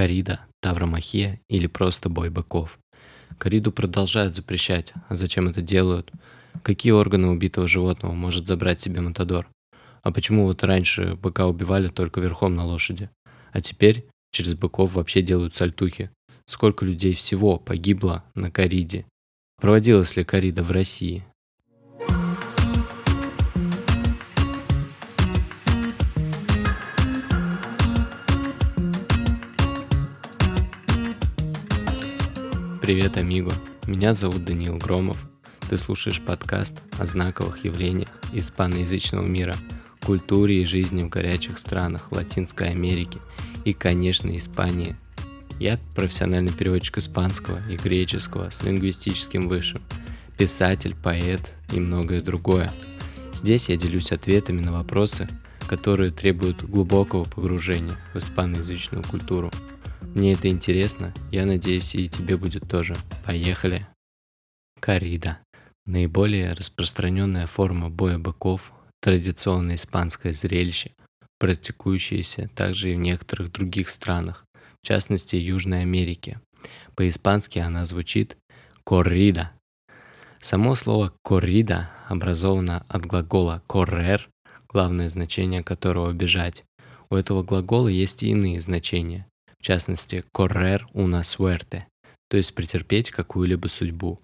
[0.00, 2.78] Корида, тавромахия или просто бой быков.
[3.36, 6.10] Кориду продолжают запрещать, а зачем это делают?
[6.62, 9.46] Какие органы убитого животного может забрать себе Матадор?
[10.02, 13.10] А почему вот раньше быка убивали только верхом на лошади?
[13.52, 16.10] А теперь через быков вообще делают сальтухи.
[16.46, 19.04] Сколько людей всего погибло на кориде?
[19.60, 21.26] Проводилась ли корида в России?
[32.92, 33.52] Привет, амиго.
[33.86, 35.24] Меня зовут Даниил Громов.
[35.68, 39.56] Ты слушаешь подкаст о знаковых явлениях испаноязычного мира,
[40.04, 43.20] культуре и жизни в горячих странах Латинской Америки
[43.64, 44.96] и, конечно, Испании.
[45.60, 49.82] Я профессиональный переводчик испанского и греческого с лингвистическим высшим,
[50.36, 52.72] писатель, поэт и многое другое.
[53.32, 55.28] Здесь я делюсь ответами на вопросы,
[55.68, 59.52] которые требуют глубокого погружения в испаноязычную культуру–
[60.02, 62.96] мне это интересно, я надеюсь и тебе будет тоже.
[63.24, 63.86] Поехали!
[64.80, 65.38] Корида.
[65.86, 70.92] Наиболее распространенная форма боя быков, традиционное испанское зрелище,
[71.38, 74.44] практикующееся также и в некоторых других странах,
[74.82, 76.40] в частности Южной Америке.
[76.96, 78.36] По-испански она звучит
[78.84, 79.52] «коррида».
[80.40, 84.22] Само слово «коррида» образовано от глагола «correr»,
[84.68, 86.64] главное значение которого «бежать».
[87.10, 89.26] У этого глагола есть и иные значения
[89.60, 91.84] в частности correr una suerte,
[92.28, 94.18] то есть претерпеть какую-либо судьбу.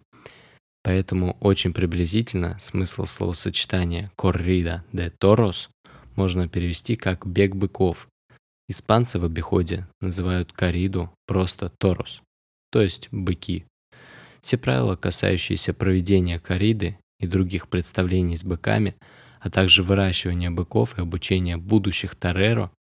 [0.83, 5.69] Поэтому очень приблизительно смысл словосочетания corrida de toros
[6.15, 8.09] можно перевести как «бег быков».
[8.69, 12.21] Испанцы в обиходе называют кориду просто торос,
[12.73, 13.65] то есть быки.
[14.41, 18.97] Все правила, касающиеся проведения кориды и других представлений с быками,
[19.41, 22.73] а также выращивания быков и обучения будущих тореро,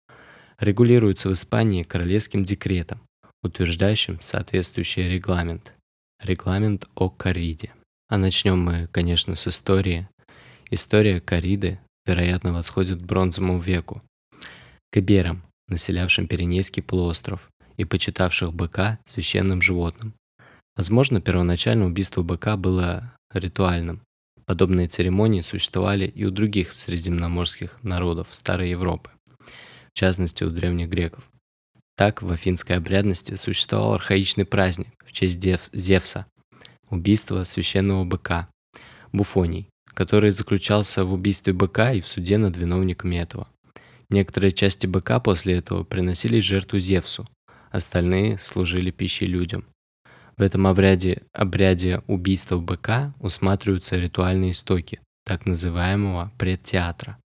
[0.59, 3.01] регулируется в Испании королевским декретом,
[3.43, 5.73] утверждающим соответствующий регламент.
[6.23, 7.73] Регламент о кориде.
[8.07, 10.07] А начнем мы, конечно, с истории.
[10.69, 14.01] История кориды, вероятно, восходит к бронзовому веку.
[14.91, 20.13] К иберам, населявшим Пиренейский полуостров и почитавших быка священным животным.
[20.77, 24.01] Возможно, первоначально убийство быка было ритуальным.
[24.45, 29.09] Подобные церемонии существовали и у других средиземноморских народов Старой Европы
[29.95, 31.23] в частности у древних греков.
[31.95, 35.39] Так в афинской обрядности существовал архаичный праздник в честь
[35.71, 36.25] Зевса–
[36.89, 38.49] убийство священного быка,
[39.13, 43.47] буфоний, который заключался в убийстве быка и в суде над виновниками этого.
[44.09, 47.29] Некоторые части быка после этого приносились жертву Зевсу,
[47.71, 49.63] остальные служили пищей людям.
[50.35, 57.17] В этом обряде, обряде убийства быка усматриваются ритуальные истоки так называемого предтеатра.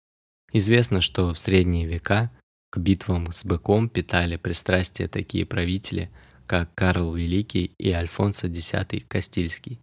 [0.53, 2.31] Известно, что в средние века
[2.71, 6.11] к битвам с быком питали пристрастие такие правители,
[6.47, 8.73] как Карл Великий и Альфонсо X
[9.09, 9.81] Кастильский.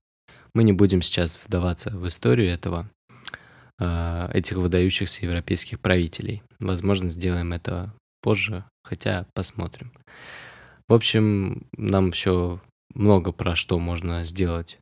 [0.53, 2.89] Мы не будем сейчас вдаваться в историю этого,
[3.79, 6.41] э, этих выдающихся европейских правителей.
[6.59, 9.91] Возможно, сделаем это позже, хотя посмотрим.
[10.87, 12.61] В общем, нам еще
[12.93, 14.79] много про что можно сделать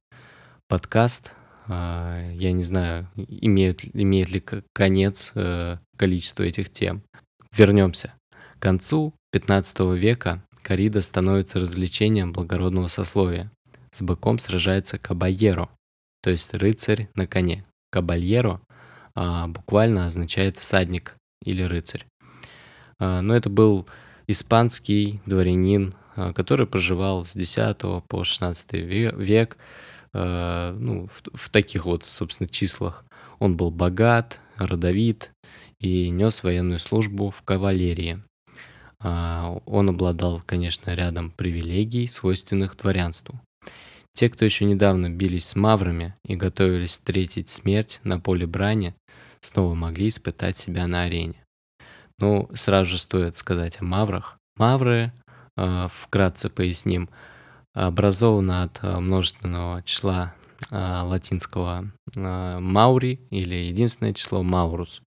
[0.67, 1.33] подкаст.
[1.67, 7.03] Э, я не знаю, имеет, имеет ли конец э, количество этих тем.
[7.57, 8.13] Вернемся.
[8.59, 13.49] К концу 15 века корида становится развлечением благородного сословия.
[13.91, 15.69] С быком сражается кабальеро,
[16.21, 17.63] то есть рыцарь на коне.
[17.91, 18.59] Кабальеро
[19.15, 21.15] а, буквально означает всадник
[21.45, 22.05] или рыцарь.
[22.99, 23.87] А, но это был
[24.27, 29.57] испанский дворянин, а, который проживал с 10 по 16 век
[30.13, 33.05] а, ну, в, в таких вот, собственно, числах.
[33.39, 35.31] Он был богат, родовит,
[35.79, 38.21] и нес военную службу в кавалерии.
[38.99, 43.39] А, он обладал, конечно, рядом привилегий, свойственных дворянству.
[44.13, 48.95] Те, кто еще недавно бились с маврами и готовились встретить смерть на поле брани,
[49.41, 51.43] снова могли испытать себя на арене.
[52.19, 54.37] Ну, сразу же стоит сказать о маврах.
[54.55, 55.11] Мавры,
[55.57, 57.09] а, вкратце поясним,
[57.73, 60.33] образованы от а, множественного числа
[60.71, 65.01] латинского маури или единственное число маурус.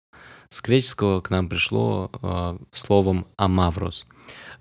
[0.51, 4.05] С греческого к нам пришло э, словом амаврос,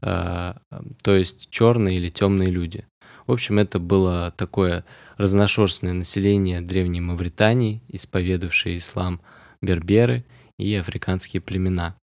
[0.02, 0.54] э,
[1.02, 2.86] то есть черные или темные люди.
[3.26, 4.84] В общем, это было такое
[5.18, 9.20] разношерстное население древней Мавритании, исповедавшие ислам
[9.60, 10.24] берберы
[10.58, 11.96] и африканские племена.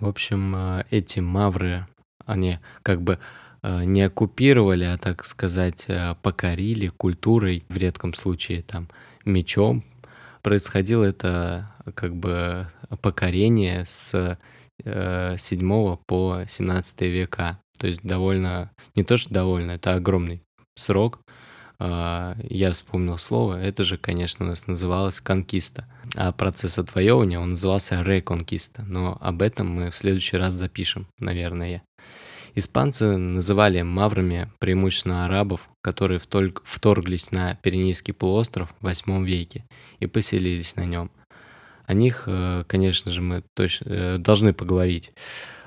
[0.00, 1.86] В общем, э, эти мавры,
[2.26, 3.18] они как бы
[3.62, 8.88] э, не оккупировали, а так сказать, э, покорили культурой, в редком случае там
[9.24, 9.82] мечом.
[10.44, 12.68] Происходило это как бы
[13.00, 14.38] покорение с
[14.84, 17.58] 7 э, по 17 века.
[17.78, 20.42] То есть довольно, не то что довольно, это огромный
[20.76, 21.20] срок.
[21.78, 25.86] А, я вспомнил слово, это же, конечно, у нас называлось конкиста.
[26.14, 28.82] А процесс отвоевывания, он назывался реконкиста.
[28.82, 31.82] Но об этом мы в следующий раз запишем, наверное.
[32.56, 39.64] Испанцы называли маврами преимущественно арабов, которые вторглись на Пиренейский полуостров в 8 веке
[39.98, 41.10] и поселились на нем.
[41.86, 45.12] О них, э, конечно же, мы точно э, должны поговорить,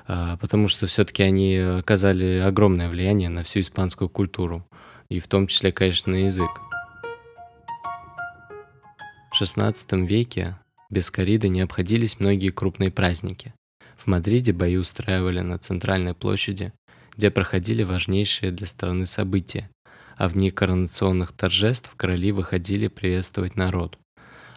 [0.06, 4.66] а, потому что все-таки они оказали огромное влияние на всю испанскую культуру,
[5.10, 6.50] и в том числе, конечно, на язык.
[9.30, 10.58] В XVI веке
[10.90, 13.52] без кориды не обходились многие крупные праздники.
[13.98, 16.72] В Мадриде бои устраивали на центральной площади,
[17.16, 19.68] где проходили важнейшие для страны события,
[20.16, 23.98] а в дни коронационных торжеств короли выходили приветствовать народ.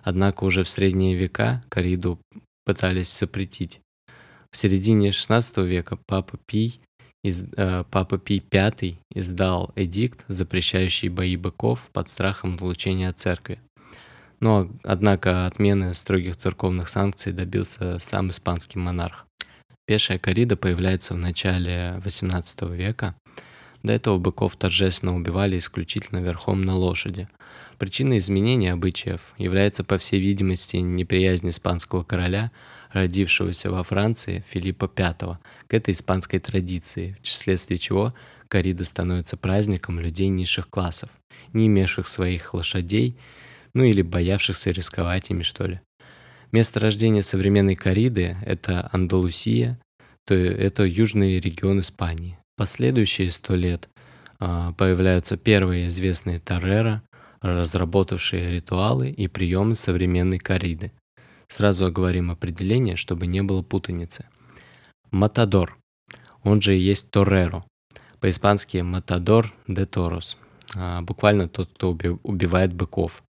[0.03, 2.19] Однако уже в средние века кориду
[2.65, 3.81] пытались запретить.
[4.51, 6.79] В середине XVI века Папа Пий,
[7.23, 13.59] из, э, Папа Пий V издал эдикт, запрещающий бои быков под страхом отлучения церкви.
[14.39, 19.25] Но, однако, отмены строгих церковных санкций добился сам испанский монарх.
[19.85, 23.15] Пешая корида появляется в начале XVIII века.
[23.83, 27.27] До этого быков торжественно убивали исключительно верхом на лошади.
[27.77, 32.51] Причиной изменения обычаев является, по всей видимости, неприязнь испанского короля,
[32.91, 38.13] родившегося во Франции Филиппа V, к этой испанской традиции, вследствие чего
[38.47, 41.09] корида становится праздником людей низших классов,
[41.53, 43.17] не имевших своих лошадей,
[43.73, 45.81] ну или боявшихся рисковать ими, что ли.
[46.51, 49.79] Место рождения современной кориды– это Андалусия,
[50.25, 52.37] то это южный регион Испании.
[52.57, 53.87] Последующие сто лет
[54.37, 57.03] а, появляются первые известные Торрера,
[57.41, 60.91] разработавшие ритуалы и приемы современной кориды.
[61.47, 64.25] Сразу оговорим определение, чтобы не было путаницы.
[65.09, 65.77] Матадор,
[66.43, 67.63] он же и есть Торреро.
[68.19, 70.37] По-испански Матадор де Торос.
[71.01, 73.23] Буквально тот, кто убивает быков.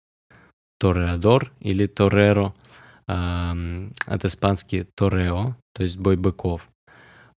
[0.79, 2.53] Тореадор или Торреро–
[3.09, 6.69] от испански торео, то есть бой быков.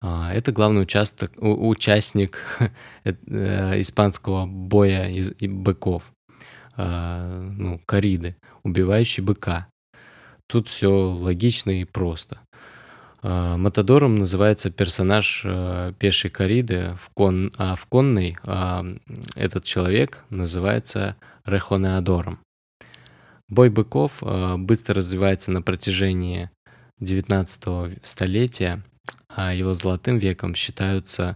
[0.03, 2.39] А, это главный участок, участник
[3.03, 6.12] э, испанского боя из быков,
[6.75, 9.68] а, ну, кориды, убивающий быка.
[10.47, 12.39] Тут все логично и просто.
[13.21, 15.45] А, Матадором называется персонаж
[16.00, 18.38] пешей кориды, в кон, а в конной
[19.35, 21.15] этот человек называется
[21.45, 22.39] рехонеадором.
[23.51, 26.50] Бой быков э, быстро развивается на протяжении
[27.01, 28.81] 19 столетия,
[29.27, 31.36] а его золотым веком считаются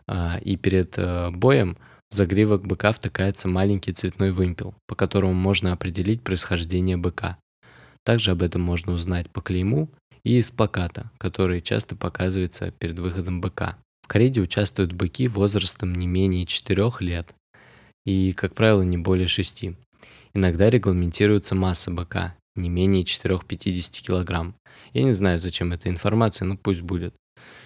[0.07, 1.79] А, и перед э, боем
[2.11, 7.39] в загривок быка втыкается маленький цветной вымпел, по которому можно определить происхождение быка.
[8.05, 9.89] Также об этом можно узнать по клейму
[10.23, 13.77] и из плаката, который часто показывается перед выходом быка.
[14.03, 17.33] В кориде участвуют быки возрастом не менее 4 лет
[18.05, 19.65] и, как правило, не более 6.
[20.33, 24.55] Иногда регламентируется масса быка, не менее 4-50 кг.
[24.93, 27.13] Я не знаю, зачем эта информация, но пусть будет.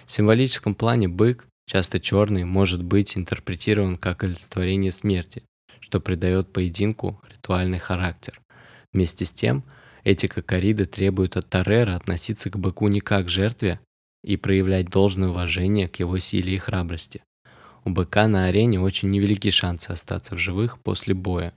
[0.06, 5.42] В символическом плане бык, часто черный, может быть интерпретирован как олицетворение смерти,
[5.80, 8.40] что придает поединку ритуальный характер.
[8.92, 9.64] Вместе с тем–
[10.04, 13.80] Этика кориды требует от Торрера относиться к быку не как к жертве,
[14.24, 17.22] и проявлять должное уважение к его силе и храбрости.
[17.84, 21.54] У быка на арене очень невелики шансы остаться в живых после боя.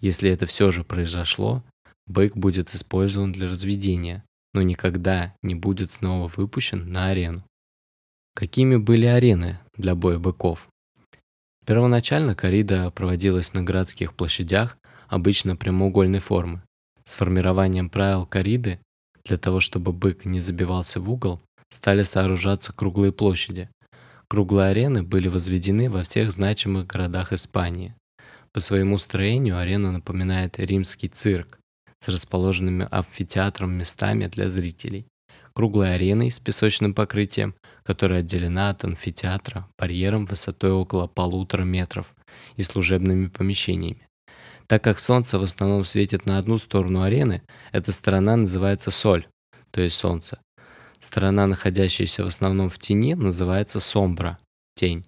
[0.00, 1.62] Если это все же произошло,
[2.06, 7.44] бык будет использован для разведения, но никогда не будет снова выпущен на арену.
[8.34, 10.68] Какими были арены для боя быков?
[11.66, 14.78] Первоначально коррида проводилась на городских площадях,
[15.08, 16.62] обычно прямоугольной формы.
[17.08, 18.80] С формированием правил корриды,
[19.24, 23.70] для того чтобы бык не забивался в угол, стали сооружаться круглые площади.
[24.28, 27.94] Круглые арены были возведены во всех значимых городах Испании.
[28.52, 31.58] По своему строению арена напоминает римский цирк
[32.00, 35.06] с расположенными амфитеатром местами для зрителей,
[35.54, 42.14] круглой ареной с песочным покрытием, которая отделена от амфитеатра барьером высотой около полутора метров
[42.56, 44.07] и служебными помещениями.
[44.68, 49.26] Так как солнце в основном светит на одну сторону арены, эта сторона называется соль,
[49.70, 50.40] то есть солнце.
[51.00, 54.38] Сторона, находящаяся в основном в тени, называется сомбра,
[54.74, 55.04] тень.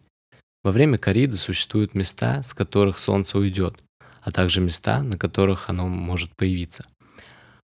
[0.64, 3.78] Во время кориды существуют места, с которых солнце уйдет,
[4.22, 6.86] а также места, на которых оно может появиться.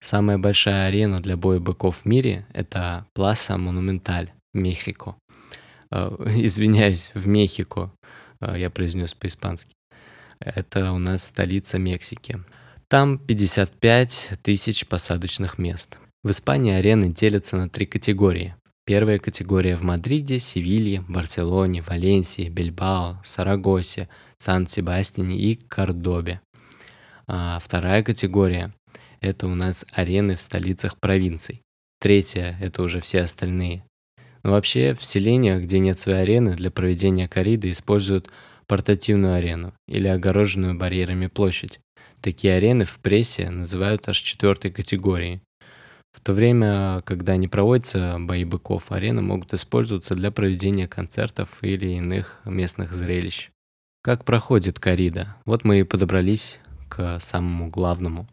[0.03, 5.17] Самая большая арена для боя быков в мире– это Пласа Монументаль Мехико.
[5.91, 7.91] Э, извиняюсь, в Мехико,
[8.41, 9.73] э, я произнес по-испански.
[10.41, 12.41] Это у нас столица Мексики.
[12.89, 15.99] Там 55 тысяч посадочных мест.
[16.23, 18.55] В Испании арены делятся на три категории.
[18.87, 26.41] Первая категория в Мадриде, Севилье, Барселоне, Валенсии, Бильбао, Сарагосе, Сан-Себастьяне и Кордобе.
[27.27, 28.75] А вторая категория–
[29.21, 31.61] это у нас арены в столицах провинций.
[32.01, 33.85] Третья– это уже все остальные.
[34.43, 38.31] Но вообще в селениях, где нет своей арены, для проведения кориды используют
[38.71, 41.81] портативную арену или огороженную барьерами площадь.
[42.21, 45.41] Такие арены в прессе называют аж четвертой категорией.
[46.13, 51.89] В то время, когда не проводятся бои быков, арены могут использоваться для проведения концертов или
[51.97, 53.51] иных местных зрелищ.
[54.05, 55.35] Как проходит корида?
[55.47, 58.29] Вот мы и подобрались к самому главному.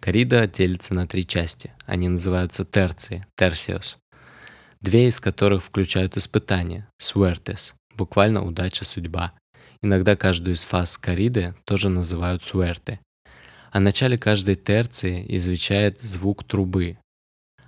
[0.00, 1.74] Корида делится на три части.
[1.84, 3.98] Они называются терции, терсиос
[4.80, 9.32] две из которых включают испытания, suertes, буквально удача, судьба.
[9.86, 12.98] Иногда каждую из фаз кориды тоже называют суэрте.
[13.70, 16.98] О начале каждой терции извещает звук трубы.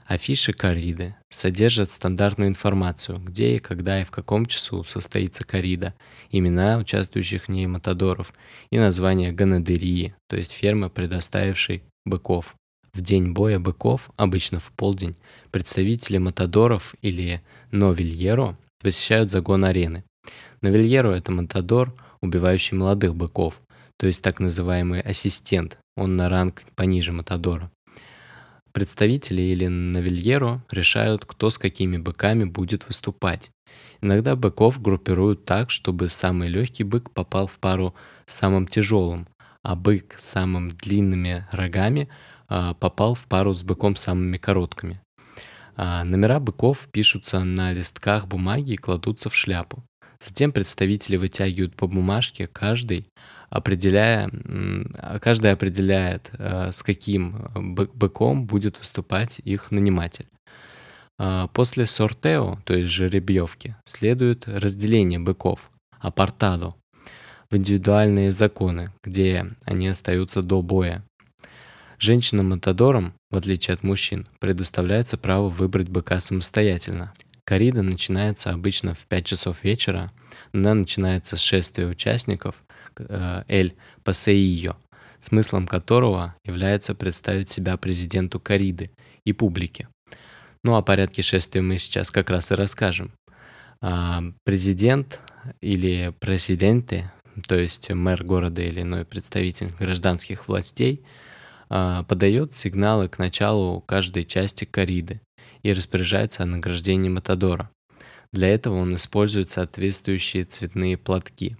[0.04, 5.94] Афиши кориды содержат стандартную информацию, где и когда и в каком часу состоится корида,
[6.32, 8.34] имена участвующих в ней матадоров
[8.70, 12.56] и название ганадерии, то есть фермы, предоставившей быков.
[12.92, 15.14] В день боя быков, обычно в полдень,
[15.52, 20.02] представители матадоров или новильеро посещают загон арены.
[20.60, 23.60] Новильеро– это матадор, убивающий молодых быков,
[23.98, 27.70] то есть так называемый ассистент, он на ранг пониже матадора.
[28.72, 33.50] Представители или новильеро решают, кто с какими быками будет выступать.
[34.00, 37.94] Иногда быков группируют так, чтобы самый легкий бык попал в пару
[38.26, 39.26] с самым тяжелым,
[39.62, 42.08] а бык с самыми длинными рогами
[42.46, 45.00] а, попал в пару с быком самыми короткими.
[45.76, 49.82] А, номера быков пишутся на листках бумаги и кладутся в шляпу.
[50.20, 53.06] Затем представители вытягивают по бумажке каждый,
[53.50, 54.30] определяя,
[55.20, 60.26] каждый определяет, а, с каким быком будет выступать их наниматель.
[61.52, 66.74] После сортео, то есть жеребьевки, следует разделение быков, апартадо,
[67.50, 71.04] в индивидуальные законы, где они остаются до боя.
[71.98, 77.12] Женщинам-матадорам, в отличие от мужчин, предоставляется право выбрать быка самостоятельно.
[77.48, 80.12] Корида начинается обычно в 5 часов вечера.
[80.52, 82.56] Она начинается с шествия участников
[82.98, 83.74] э, «Эль
[84.04, 84.76] Пасеио»,
[85.18, 88.90] смыслом которого является представить себя президенту Кориды
[89.24, 89.88] и публике.
[90.62, 93.12] Ну, о порядке шествия мы сейчас как раз и расскажем.
[93.80, 95.18] А, президент
[95.62, 97.10] или президенты,
[97.46, 101.02] то есть мэр города или иной представитель гражданских властей–
[101.70, 105.20] а, подает сигналы к началу каждой части кориды
[105.62, 107.70] и распоряжается о награждении Матадора.
[108.32, 111.56] Для этого он использует соответствующие цветные платки.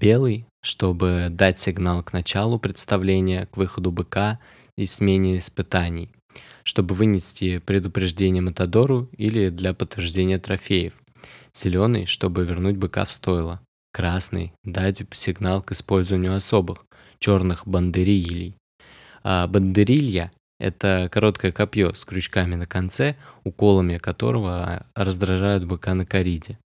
[0.00, 4.38] Белый, чтобы дать сигнал к началу представления, к выходу быка
[4.76, 6.10] и смене испытаний,
[6.62, 10.94] чтобы вынести предупреждение Матадору или для подтверждения трофеев.
[11.54, 13.60] Зеленый, чтобы вернуть быка в стойло.
[13.92, 16.84] Красный, дать сигнал к использованию особых,
[17.18, 18.54] черных бандерилей.
[19.24, 26.58] А бандерилья– это короткое копье с крючками на конце, уколами которого раздражают быка на кориде.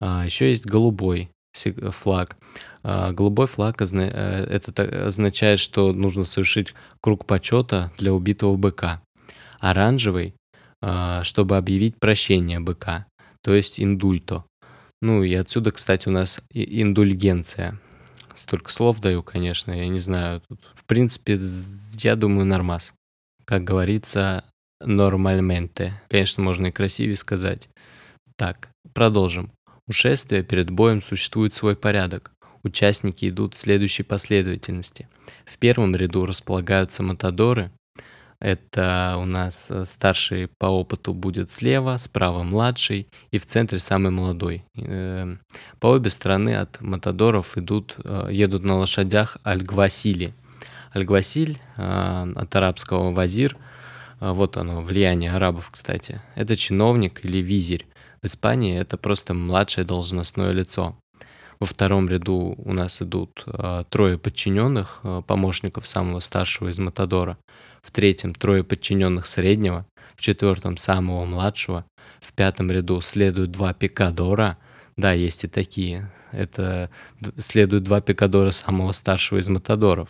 [0.00, 2.36] А еще есть голубой флаг.
[2.82, 3.80] А голубой флаг.
[3.80, 9.00] Э, это означает, что нужно совершить круг почета для убитого быка.
[9.60, 10.34] Оранжевый
[11.22, 13.06] чтобы объявить прощение быка,
[13.42, 14.44] то есть индульто.
[15.00, 17.80] Ну и отсюда, кстати, у нас индульгенция.
[18.34, 20.42] Столько слов даю, конечно, я не знаю.
[20.48, 21.40] Тут, в принципе,
[22.00, 22.92] я думаю, нормас.
[23.44, 24.44] Как говорится,
[24.80, 25.94] нормальменте.
[26.08, 27.68] Конечно, можно и красивее сказать.
[28.36, 29.50] Так, продолжим.
[29.86, 32.32] У шествия перед боем существует свой порядок.
[32.62, 35.08] Участники идут в следующей последовательности.
[35.44, 37.70] В первом ряду располагаются матадоры.
[38.40, 44.10] Это у нас э, старший по опыту будет слева, справа младший и в центре самый
[44.10, 44.64] молодой.
[44.76, 45.40] Эм,
[45.80, 50.34] по обе стороны от матадоров идут, э, едут на лошадях альгвасили.
[50.94, 53.56] Альгвасиль э, от арабского вазир,
[54.20, 56.22] вот оно, влияние арабов, кстати.
[56.34, 57.86] Это чиновник или визирь.
[58.22, 60.96] В Испании это просто младшее должностное лицо.
[61.60, 67.38] Во втором ряду у нас идут э, трое подчиненных, э, помощников самого старшего из Матадора.
[67.82, 69.86] В третьем трое подчиненных среднего.
[70.14, 71.84] В четвертом самого младшего.
[72.20, 74.58] В пятом ряду следуют два пикадора.
[74.96, 76.12] Да, есть и такие.
[76.32, 76.90] Это
[77.36, 80.08] следуют два пикадора самого старшего из Матадоров.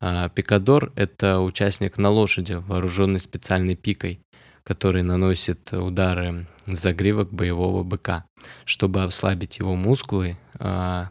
[0.00, 4.20] Э, пикадор– это участник на лошади, вооруженный специальной пикой
[4.68, 8.26] который наносит удары в загривок боевого быка,
[8.66, 11.08] чтобы ослабить его мускулы, а,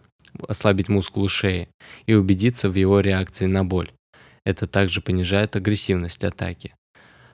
[0.48, 1.67] ослабить мускулы шеи
[2.06, 3.89] и убедиться в его реакции на боль.
[4.46, 6.75] Это также понижает агрессивность атаки.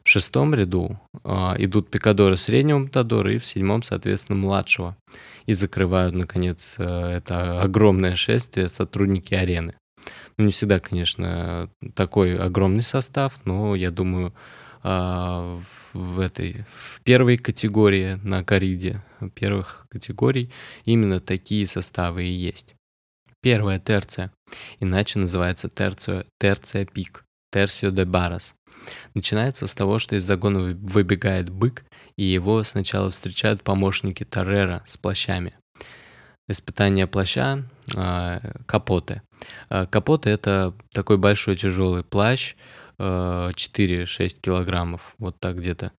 [0.05, 1.29] В шестом ряду э,
[1.59, 4.95] идут пикадоры среднего матадора и в седьмом, соответственно, младшего.
[5.45, 9.75] И закрывают, наконец, э, это огромное шествие сотрудники арены.
[10.37, 14.33] Ну, не всегда, конечно, такой огромный состав, но я думаю,
[14.85, 15.61] а,
[15.93, 19.01] в этой в первой категории на кориде
[19.33, 20.51] первых категорий
[20.83, 22.75] именно такие составы и есть.
[23.41, 24.31] Первая терция,
[24.79, 28.55] иначе называется терция, терция пик, терсио де барас.
[29.13, 31.85] Начинается с того, что из загона выбегает бык,
[32.17, 35.55] и его сначала встречают помощники Таррера с плащами.
[36.49, 37.63] Испытание плаща
[37.95, 39.21] э, капоты.
[39.69, 42.55] Э, капоты это такой большой тяжелый плащ,
[42.97, 45.91] 4-6 э, килограммов, вот так где-то.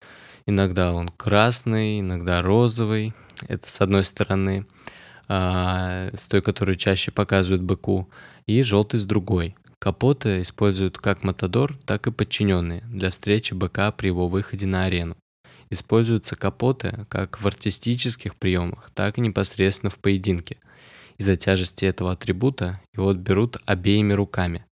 [0.45, 3.13] Иногда он красный, иногда розовый.
[3.47, 4.65] Это с одной стороны,
[5.27, 8.09] а, с той, которую чаще показывают быку,
[8.45, 9.55] и желтый с другой.
[9.79, 15.17] Капоты используют как матадор, так и подчиненные для встречи быка при его выходе на арену.
[15.69, 20.57] Используются капоты как в артистических приемах, так и непосредственно в поединке.
[21.17, 24.65] Из-за тяжести этого атрибута его берут обеими руками,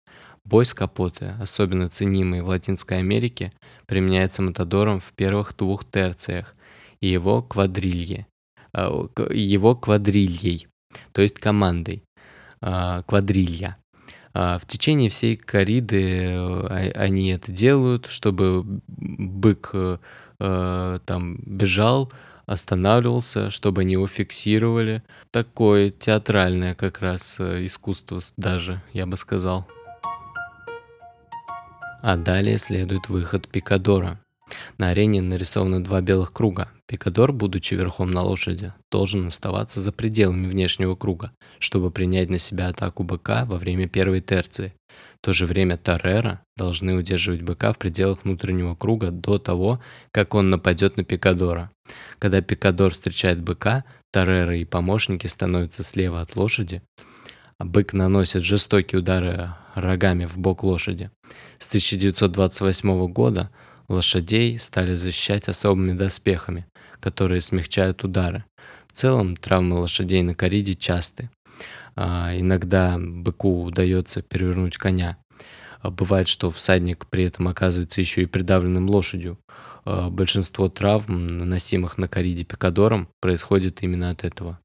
[0.43, 3.53] Бой с капоты, особенно ценимый в Латинской Америке,
[3.85, 6.55] применяется матадором в первых двух терциях
[6.99, 8.25] и его квадрилье,
[8.73, 10.67] а, его квадрильей,
[11.11, 12.03] то есть командой,
[12.59, 13.77] а, квадрилья.
[14.33, 19.97] А, в течение всей кориды э, они это делают, чтобы бык э,
[20.39, 22.11] э, там бежал,
[22.51, 25.03] останавливался, чтобы они его фиксировали.
[25.31, 29.67] Такое театральное как раз искусство даже, я бы сказал.
[32.01, 34.19] А далее следует выход Пикадора.
[34.77, 36.69] На арене нарисованы два белых круга.
[36.87, 42.67] Пикадор, будучи верхом на лошади, должен оставаться за пределами внешнего круга, чтобы принять на себя
[42.67, 44.73] атаку быка во время первой терции.
[45.21, 49.79] В то же время Таррера должны удерживать быка в пределах внутреннего круга до того,
[50.11, 51.71] как он нападет на Пикадора.
[52.19, 56.81] Когда Пикадор встречает быка, Таррера и помощники становятся слева от лошади,
[57.57, 61.11] а бык наносит жестокие удары рогами в бок лошади.
[61.59, 63.49] С 1928 года
[63.87, 66.65] лошадей стали защищать особыми доспехами,
[66.99, 68.43] которые смягчают удары.
[68.87, 71.29] В целом травмы лошадей на кориде часты.
[71.95, 75.17] А, иногда быку удается перевернуть коня.
[75.81, 79.39] А, бывает, что всадник при этом оказывается еще и придавленным лошадью.
[79.85, 84.59] А, большинство травм, наносимых на кориде пикадором, происходит именно от этого.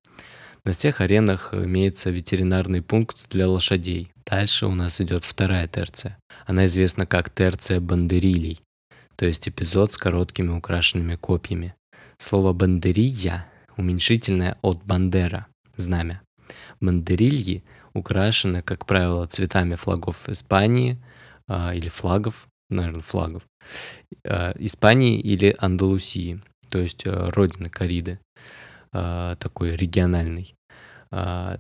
[0.65, 4.11] На всех аренах имеется ветеринарный пункт для лошадей.
[4.29, 6.19] Дальше у нас идет вторая терция.
[6.45, 8.61] Она известна как терция бандерилей,
[9.15, 11.75] то есть эпизод с короткими украшенными копьями.
[12.19, 16.23] Слово бандерия уменьшительное от бандера, знамя.
[16.81, 20.99] Бандерильи украшены, как правило, цветами флагов Испании
[21.49, 23.56] э, или флагов, наверное, флагов, э,
[24.25, 28.19] Испании или Андалусии, то есть э, родины кориды.
[28.93, 30.55] А, такой региональный.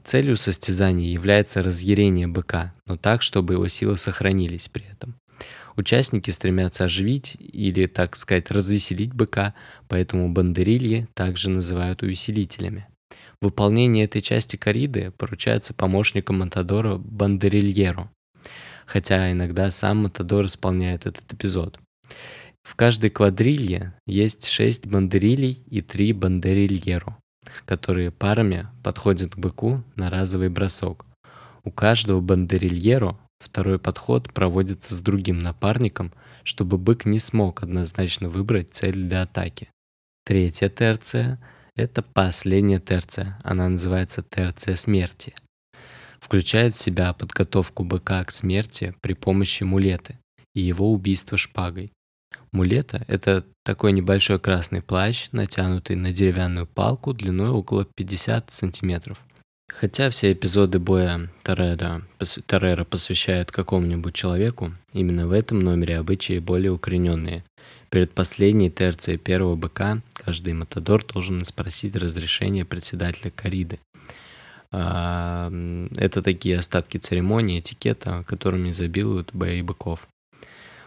[0.04, 5.14] Целью состязания является разъярение быка, но так, чтобы его силы сохранились при этом.
[5.76, 9.54] Участники стремятся оживить или, так сказать, развеселить быка,
[9.88, 12.88] поэтому бандерильи также называют увеселителями.
[13.40, 18.10] Выполнение этой части кориды поручается помощникам Матадора бандерильеру,
[18.86, 21.78] хотя иногда сам Матадор исполняет этот эпизод.
[22.62, 27.16] В каждой квадрилье есть 6 бандерилей и 3 бандерильеро,
[27.64, 31.06] которые парами подходят к быку на разовый бросок.
[31.62, 38.70] У каждого бандерильеро второй подход проводится с другим напарником, чтобы бык не смог однозначно выбрать
[38.74, 39.68] цель для атаки.
[40.24, 41.40] Третья терция–
[41.76, 45.34] это последняя терция, она называется терция смерти.
[46.18, 50.18] Включает в себя подготовку быка к смерти при помощи мулеты
[50.54, 51.92] и его убийство шпагой.
[52.56, 59.18] Мулета– это такой небольшой красный плащ, натянутый на деревянную палку длиной около 50 сантиметров.
[59.68, 62.00] Хотя все эпизоды боя Торрера,
[62.46, 67.44] Торрера посвящают какому-нибудь человеку, именно в этом номере обычаи более укорененные.
[67.90, 73.80] Перед последней терцией первого быка каждый матадор должен спросить разрешение председателя кориды.
[74.72, 75.52] А,
[75.96, 80.08] это такие остатки церемонии, этикета, которыми изобилуют бои быков.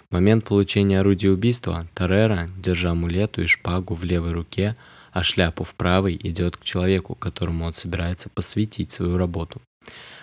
[0.09, 4.75] В момент получения орудия убийства Торрера, держа мулету и шпагу в левой руке,
[5.11, 9.61] а шляпу в правой, идет к человеку, которому он собирается посвятить свою работу.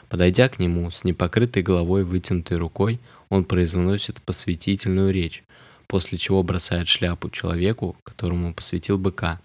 [0.08, 5.44] Подойдя к нему с непокрытой головой, вытянутой рукой, он произносит посвятительную речь,
[5.86, 9.40] после чего бросает шляпу человеку, которому посвятил быка.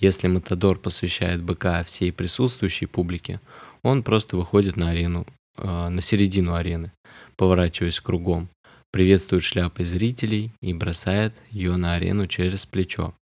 [0.00, 3.40] Если Матадор посвящает быка всей присутствующей публике,
[3.84, 5.26] он просто выходит на арену,
[5.58, 6.90] э, на середину арены,
[7.36, 8.48] поворачиваясь кругом,
[8.90, 13.14] приветствует шляпой зрителей и бросает ее на арену через плечо.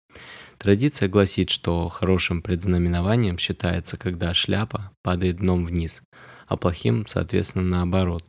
[0.57, 6.01] Традиция гласит, что хорошим предзнаменованием считается, когда шляпа падает дном вниз,
[6.47, 8.23] а плохим, соответственно, наоборот.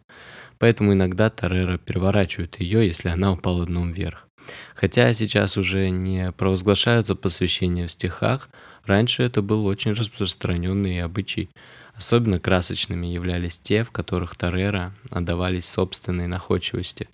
[0.58, 4.28] Поэтому иногда Торрера переворачивают ее, если она упала дном вверх.
[4.74, 8.48] Хотя сейчас уже не провозглашаются посвящения в стихах,
[8.84, 11.50] раньше это был очень распространенный обычай.
[11.98, 17.08] Особенно красочными являлись те, в которых Торрера отдавались собственной находчивости.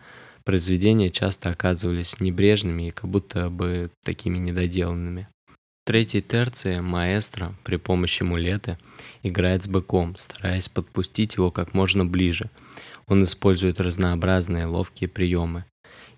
[0.44, 5.26] Произведения часто оказывались небрежными и как будто бы такими недоделанными.
[5.48, 8.76] В третьей терции маэстро при помощи мулеты
[9.22, 12.50] играет с быком, стараясь подпустить его как можно ближе.
[13.06, 15.64] Он использует разнообразные ловкие приемы.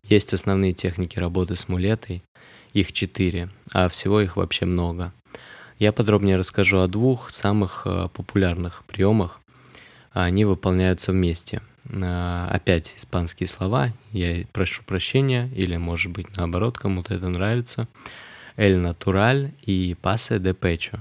[0.02, 2.24] Есть основные техники работы с мулетой,
[2.72, 5.12] их четыре, а всего их вообще много.
[5.78, 9.40] Я подробнее расскажу о двух самых э, популярных приемах.
[10.12, 11.60] Они выполняются вместе.
[11.84, 13.90] Э, опять испанские слова.
[14.10, 17.88] Я прошу прощения, или может быть наоборот, кому-то это нравится.
[18.56, 21.00] El natural и pase de pecho.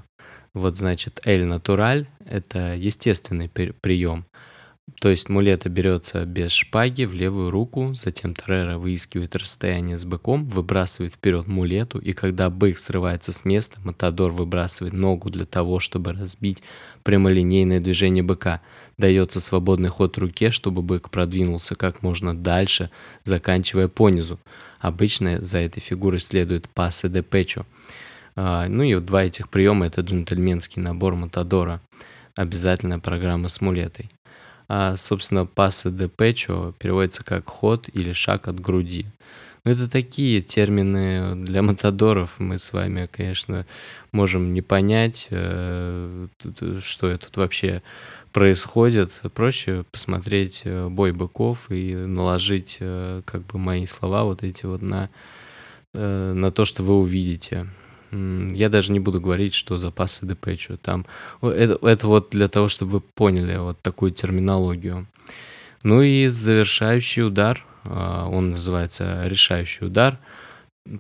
[0.54, 4.26] Вот значит, el natural– это естественный прием.
[5.00, 10.46] То есть мулета берется без шпаги в левую руку, затем Торрера выискивает расстояние с быком,
[10.46, 16.14] выбрасывает вперед мулету, и когда бык срывается с места, Матадор выбрасывает ногу для того, чтобы
[16.14, 16.62] разбить
[17.04, 18.62] прямолинейное движение быка.
[18.98, 22.90] Дается свободный ход руке, чтобы бык продвинулся как можно дальше,
[23.26, 24.40] заканчивая понизу.
[24.80, 27.66] Обычно за этой фигурой следует пассе де печо.
[28.36, 31.82] А, ну и два этих приема– это джентльменский набор Матадора.
[32.36, 34.10] Обязательная программа с мулетой.
[34.68, 39.06] А, собственно, пасы де печо переводится как ход или шаг от груди.
[39.66, 42.40] Ну, это такие термины для матадоров.
[42.40, 43.66] Мы с вами, конечно,
[44.12, 46.28] можем не понять, э,
[46.82, 47.82] что тут вообще
[48.32, 49.12] происходит.
[49.34, 54.84] Проще посмотреть э, бой быков и наложить э, как бы мои слова вот эти вот
[54.84, 55.10] на,
[55.94, 57.68] на то, что вы увидите.
[58.12, 60.72] Я даже не буду говорить, что запасы ДПЧ.
[60.82, 61.06] Там
[61.42, 65.08] это, это вот для того, чтобы вы поняли вот такую терминологию.
[65.84, 70.20] Ну и завершающий удар, а, он называется решающий удар.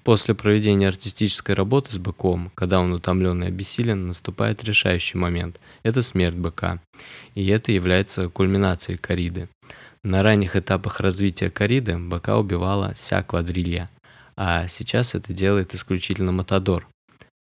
[0.03, 5.59] После проведения артистической работы с быком, когда он утомлен и обессилен, наступает решающий момент.
[5.83, 6.79] Это смерть быка.
[7.35, 9.47] И это является кульминацией кориды.
[10.03, 13.89] На ранних этапах развития кориды быка убивала вся квадрилья,
[14.35, 16.87] а сейчас это делает исключительно Матадор.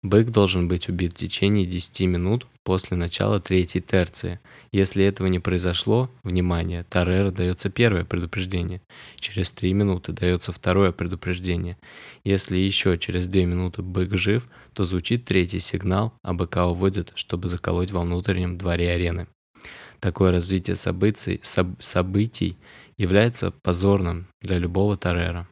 [0.05, 4.39] Бык должен быть убит в течение 10 минут после начала третьей терции.
[4.71, 8.83] Если этого не произошло, внимание, Торрера дается первое предупреждение.
[9.19, 11.79] Через 3 минуты дается второе предупреждение.
[12.23, 17.47] Если еще через 2 минуты бык жив, то звучит третий сигнал, а быка уводят, чтобы
[17.47, 19.25] заколоть во внутреннем дворе арены.
[19.99, 22.57] Такое развитие событий, соб, событий
[22.95, 25.47] является позорным для любого Торрера.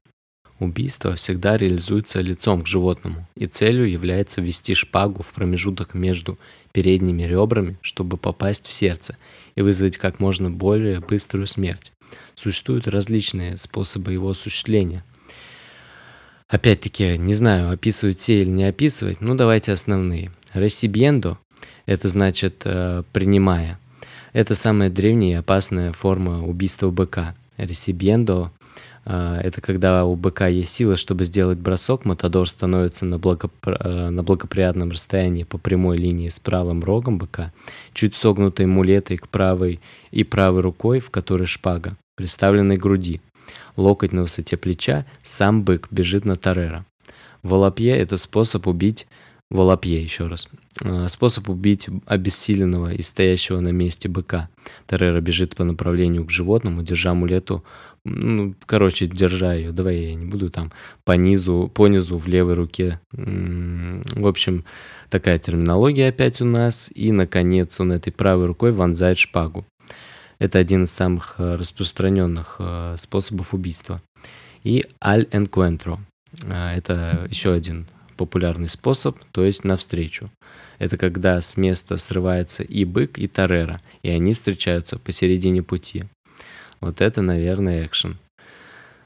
[0.63, 6.39] Убийство всегда реализуется лицом к животному, и целью является ввести шпагу в промежуток между
[6.71, 9.17] передними ребрами, чтобы попасть в сердце
[9.55, 11.91] и вызвать как можно более быструю смерть.
[12.35, 15.03] Существуют различные способы его осуществления.
[16.47, 20.31] Опять-таки, не знаю, описывать все или не описывать, но давайте основные.
[20.53, 21.39] Ресибьендо–
[21.85, 23.79] это значит э, «принимая».
[24.31, 27.35] Это самая древняя и опасная форма убийства быка.
[27.57, 28.53] Ресибьендо
[29.05, 33.75] это когда у быка есть сила, чтобы сделать бросок, матадор становится на, благопри...
[33.79, 37.51] Э, на благоприятном расстоянии по прямой линии с правым рогом быка,
[37.93, 43.19] чуть согнутой мулетой к правой и правой рукой, в которой шпага, приставленной к груди.
[43.75, 46.85] Локоть на высоте плеча, сам бык бежит на Тарера.
[47.41, 49.05] Волопье– это способ убить
[49.53, 50.47] Волопье еще раз.
[50.83, 54.49] А, способ убить обессиленного и стоящего на месте быка.
[54.87, 57.63] Тарера бежит по направлению к животному, держа мулету
[58.05, 60.73] ну, короче, держа ее, давай я не буду там
[61.05, 62.99] по низу, по низу в левой руке.
[63.11, 64.65] В общем,
[65.09, 66.89] такая терминология опять у нас.
[66.93, 69.65] И, наконец, он этой правой рукой вонзает шпагу.
[70.37, 74.01] Это один из самых э, распространенных э, способов убийства.
[74.63, 75.99] И аль encuentro.
[76.43, 77.87] Э, это еще один
[78.17, 80.29] популярный способ, то есть навстречу.
[80.79, 86.03] Это когда с места срывается и бык, и тарера, и они встречаются посередине пути.
[86.83, 88.17] Вот это, наверное, экшен.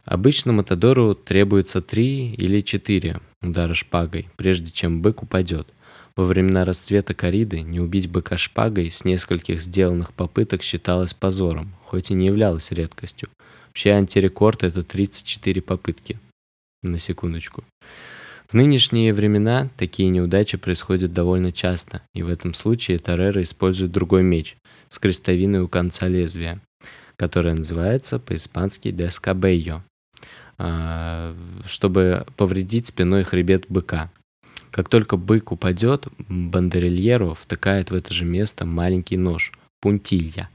[0.03, 5.67] Обычно Матадору требуется 3 или 4 удара шпагой, прежде чем бык упадет.
[6.15, 12.09] Во времена расцвета кориды не убить быка шпагой с нескольких сделанных попыток считалось позором, хоть
[12.09, 13.29] и не являлось редкостью.
[13.67, 16.19] Вообще антирекорд это 34 попытки.
[16.81, 17.63] На секундочку.
[18.47, 24.23] В нынешние времена такие неудачи происходят довольно часто, и в этом случае Тарера использует другой
[24.23, 24.55] меч
[24.89, 26.59] с крестовиной у конца лезвия
[27.17, 29.83] которая называется по-испански дескабейо,
[31.65, 34.11] чтобы повредить спиной хребет быка.
[34.71, 40.49] Как только бык упадет, бандерильеру втыкает в это же место маленький нож, пунтилья,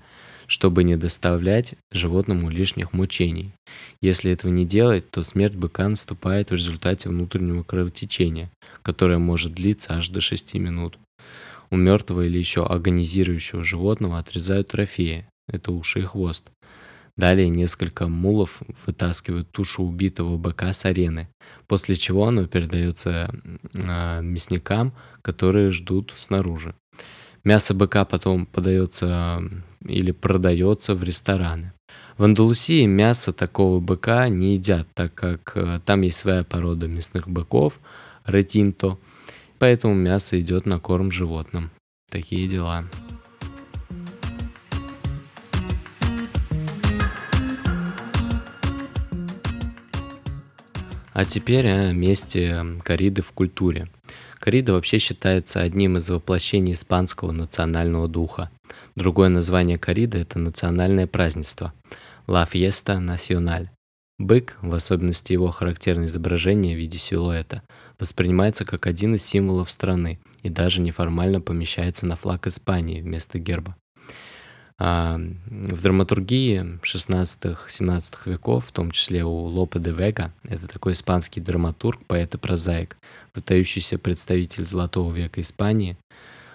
[0.46, 3.52] чтобы не доставлять животному лишних мучений.
[4.00, 8.50] Если этого не делать, то смерть быка наступает в результате внутреннего кровотечения,
[8.82, 10.98] которое может длиться аж до 6 минут.
[11.70, 16.50] У мертвого или еще агонизирующего животного отрезают трофеи, это уши и хвост.
[17.16, 21.28] Далее несколько мулов вытаскивают тушу убитого быка с арены,
[21.66, 23.30] после чего оно передается
[23.74, 26.74] э, мясникам, которые ждут снаружи.
[27.44, 29.42] Мясо быка потом подается
[29.84, 31.72] или продается в рестораны.
[32.16, 37.28] В Андалусии мясо такого быка не едят, так как э, там есть своя порода мясных
[37.28, 37.78] быков,
[38.24, 38.96] ретинто,
[39.58, 41.70] поэтому мясо идет на корм животным.
[42.10, 42.84] Такие дела.
[51.22, 53.88] А теперь о месте кориды в культуре.
[54.40, 58.50] Корида вообще считается одним из воплощений испанского национального духа.
[58.96, 61.74] Другое название кориды– это национальное празднество–
[62.26, 63.68] La Fiesta Nacional.
[64.18, 67.62] Бык, в особенности его характерное изображение в виде силуэта,
[68.00, 73.76] воспринимается как один из символов страны и даже неформально помещается на флаг Испании вместо герба.
[74.84, 75.16] А,
[75.46, 82.04] в драматургии 16-17 веков, в том числе у Лопе де Вега, это такой испанский драматург,
[82.04, 82.96] поэт и прозаик,
[83.32, 85.96] выдающийся представитель золотого века Испании,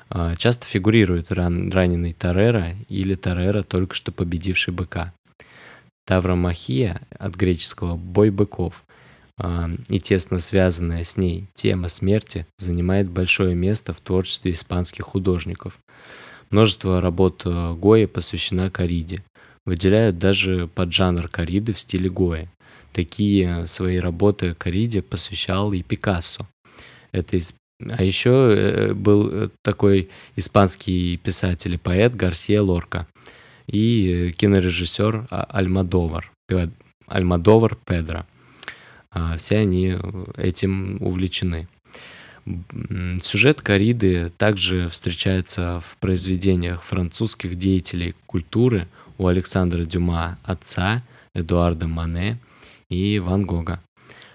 [0.10, 5.14] а, часто фигурирует ран, раненый Тарера или Тарера, только что победивший быка.
[6.06, 8.84] Тавромахия от греческого «бой быков»
[9.38, 15.80] а, и тесно связанная с ней тема смерти занимает большое место в творчестве испанских художников–
[16.50, 19.24] Множество работ э, Гои посвящена кориде.
[19.66, 22.50] Выделяют даже поджанр кориды в стиле Гои.
[22.94, 26.48] Такие свои работы кориде посвящал и Пикассо.
[27.12, 27.54] Это из...
[27.80, 33.08] А еще э, был э, такой испанский писатель и поэт Гарсия Лорка
[33.68, 36.32] и кинорежиссер а, Альмадовар,
[37.08, 38.26] Альмадовар Педро.
[39.12, 39.98] А, все они
[40.38, 41.68] этим увлечены.
[43.22, 52.38] Сюжет кориды также встречается в произведениях французских деятелей культуры у Александра Дюма отца, Эдуарда Мане
[52.90, 53.82] и Ван Гога.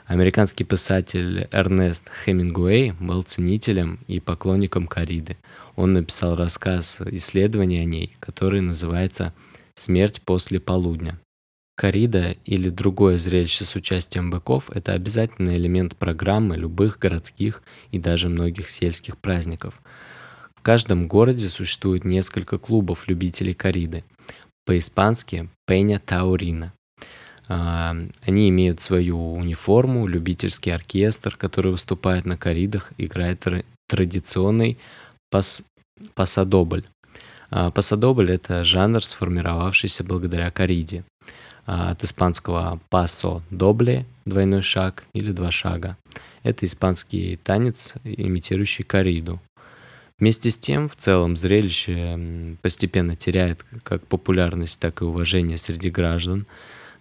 [0.06, 5.38] Американский писатель Эрнест Хемингуэй был ценителем и поклонником кориды.
[5.74, 9.32] Он написал рассказ исследования о ней, который называется
[9.74, 11.18] «Смерть после полудня».
[11.82, 18.28] Корида или другое зрелище с участием быков– это обязательный элемент программы любых городских и даже
[18.28, 19.82] многих сельских праздников.
[20.54, 24.04] В каждом городе существует несколько клубов любителей кориды.
[24.64, 26.72] По-испански «Пеня Таурина».
[27.48, 33.44] Они имеют свою униформу, любительский оркестр, который выступает на коридах, играет
[33.88, 34.78] традиционный
[35.32, 35.64] пас
[36.14, 36.84] пасадобль.
[37.50, 41.04] А, пасадобль– это жанр, сформировавшийся благодаря кориде.
[41.64, 45.96] А, от испанского пасо добле, двойной шаг или два шага.
[46.42, 49.40] Это испанский танец, имитирующий кориду.
[50.18, 56.46] Вместе с тем, в целом, зрелище постепенно теряет как популярность, так и уважение среди граждан.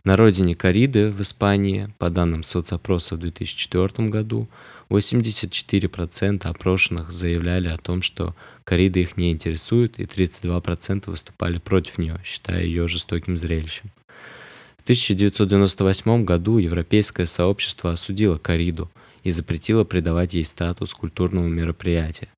[0.03, 4.47] На родине кориды в Испании, по данным соцопроса в 2004 году,
[4.89, 12.19] 84% опрошенных заявляли о том, что корида их не интересует, и 32% выступали против нее,
[12.23, 13.91] считая ее жестоким зрелищем.
[14.81, 18.89] В 1998 году Европейское сообщество осудило кориду
[19.21, 22.29] и запретило придавать ей статус культурного мероприятия.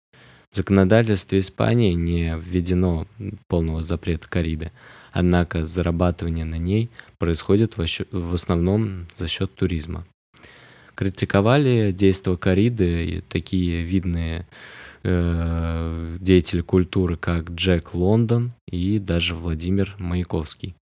[0.52, 3.08] В законодательстве Испании не введено
[3.48, 4.74] полного запрета кориды,
[5.14, 10.06] однако зарабатывание на ней происходит в основном за счет туризма.
[10.96, 14.46] Критиковали действия кориды такие видные
[15.04, 20.76] э, деятели культуры, как Джек Лондон и даже Владимир Маяковский.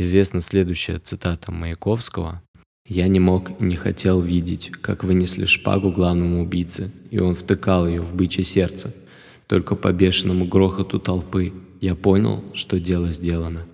[0.00, 2.40] Известна следующая цитата Маяковского.
[2.86, 7.88] «Я не мог и не хотел видеть, как вынесли шпагу главному убийце, и он втыкал
[7.88, 8.94] ее в бычье сердце.
[9.48, 13.66] Только по бешеному грохоту толпы я понял, что дело сделано.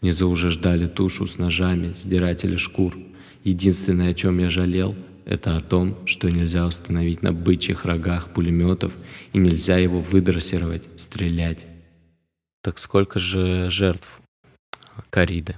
[0.00, 2.96] Внизу уже ждали тушу с ножами, сдиратели шкур.
[3.44, 8.96] Единственное, о чем я жалел, это о том, что нельзя установить на бычьих рогах пулеметов
[9.34, 11.66] и нельзя его выдрессировать, стрелять.
[12.62, 14.22] Так сколько же жертв
[15.10, 15.56] кориды?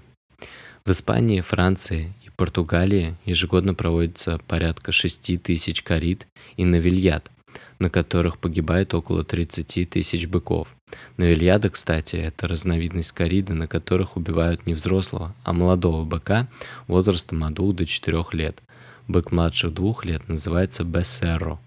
[0.85, 7.31] В Испании, Франции и Португалии ежегодно проводится порядка 6 тысяч корид и навильят,
[7.79, 10.75] на которых погибает около 30 тысяч быков.
[11.17, 16.49] Навильяда, кстати, это разновидность кориды, на которых убивают не взрослого, а молодого быка
[16.87, 18.63] возрастом от 2 до 4 лет.
[19.07, 21.59] Бык младше двух лет называется бессерро,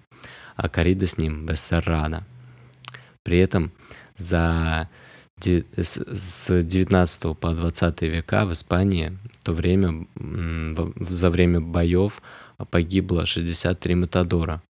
[0.56, 2.24] а корида с ним бессеррада.
[3.24, 3.72] При этом
[4.18, 4.90] за
[5.40, 12.22] с 19 по 20 века в Испании в то время, за время боев
[12.70, 14.62] погибло 63 матадора,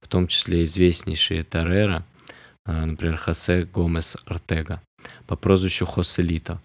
[0.00, 2.04] в том числе известнейшие Тарера,
[2.66, 4.82] а, например, Хосе Гомес Артега,
[5.26, 6.60] по прозвищу Хоселито,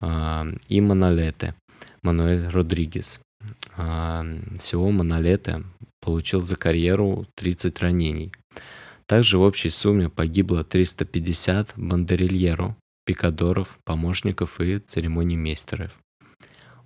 [0.00, 1.54] а, и Монолете,
[2.02, 3.20] Мануэль Родригес.
[3.76, 4.24] А,
[4.58, 5.62] всего Манолете
[6.00, 8.32] получил за карьеру 30 ранений.
[9.10, 15.98] Также в общей сумме погибло 350 бандерильеро, пикадоров, помощников и церемонимейстеров.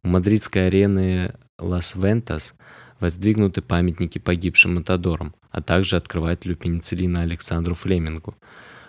[0.02, 2.54] У мадридской арены Лас-Вентас
[2.98, 8.34] воздвигнуты памятники погибшим матадорам, а также открывателю пенициллина Александру Флемингу.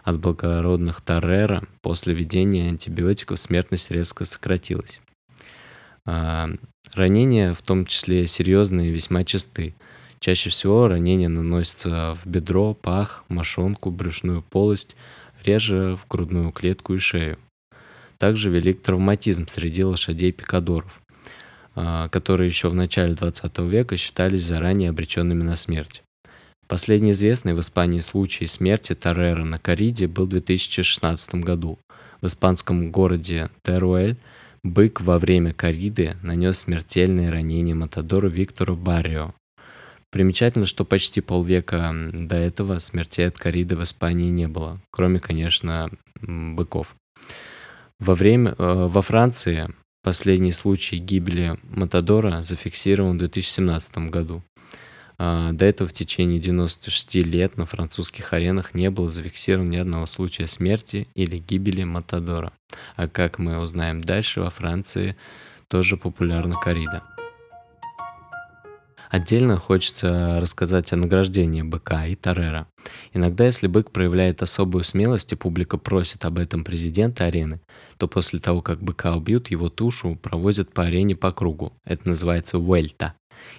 [0.06, 5.02] От благородных тореро после введения антибиотиков смертность резко сократилась.
[6.06, 6.52] А,
[6.94, 9.76] ранения, в том числе серьезные, весьма часты.
[10.26, 14.96] Чаще всего ранения наносятся в бедро, пах, мошонку, брюшную полость,
[15.44, 17.38] реже в грудную клетку и шею.
[18.18, 21.00] Также велик травматизм среди лошадей-пикадоров.
[21.76, 26.02] А, которые еще в начале 20 века считались заранее обреченными на смерть.
[26.68, 31.78] Последний известный в Испании случай смерти Таррера на Кариде был в 2016 году.
[32.22, 34.18] В испанском городе Теруэль
[34.64, 39.36] бык во время кориды нанес смертельные ранения Матадору Виктору Баррио.
[40.16, 45.90] Примечательно, что почти полвека до этого смертей от кориды в Испании не было, кроме, конечно,
[46.22, 46.96] быков.
[48.00, 49.68] Во, время, э, во Франции
[50.06, 54.42] Последний случай гибели Матадора зафиксирован в 2017 году.
[55.18, 60.06] А, до этого в течение 96 лет на французских аренах не было зафиксировано ни одного
[60.06, 62.54] случая смерти или гибели Матадора.
[62.96, 65.18] А как мы узнаем дальше, во Франции
[65.68, 67.15] тоже популярна корида.
[69.10, 72.68] Отдельно хочется рассказать о награждении быка и Тарера.
[73.14, 77.62] Иногда, если бык проявляет особую смелость и публика просит об этом президента арены,
[77.98, 81.74] то после того, как быка убьют, его тушу проводят по арене по кругу.
[81.86, 83.14] Это называется уэльта.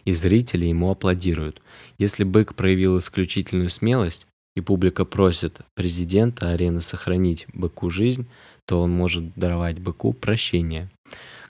[0.04, 1.60] И зрители ему аплодируют.
[1.98, 8.26] Если бык проявил исключительную смелость, и публика просит президента арены сохранить быку жизнь,
[8.64, 10.88] то он может даровать быку прощение.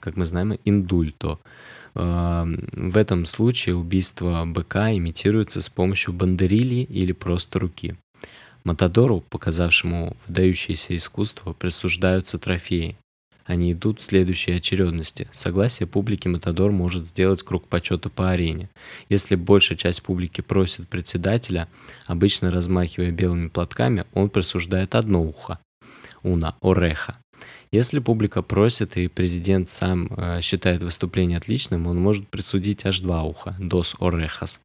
[0.00, 1.38] Как мы знаем, индульто.
[1.96, 7.96] В этом случае убийство быка имитируется с помощью бандерильи или просто руки.
[8.64, 12.98] Матадору, показавшему выдающееся искусство, присуждаются трофеи.
[13.46, 15.28] Они идут в следующей очередности.
[15.32, 18.68] Согласие публики Матадор может сделать круг почета по арене.
[19.08, 21.68] Если большая часть публики просит председателя,
[22.06, 25.60] обычно размахивая белыми платками, он присуждает одно ухо.
[26.22, 27.18] Уна, ореха.
[27.72, 33.22] Если публика просит и президент сам э, считает выступление отличным, он может присудить аж два
[33.22, 34.60] уха, dos orejas.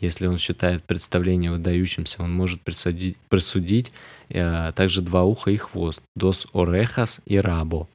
[0.00, 3.92] Если он считает представление выдающимся, он может присудить, присудить
[4.28, 7.88] э, также два уха и хвост, dos orejas и rabo,